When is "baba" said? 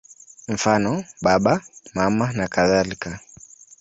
1.23-1.53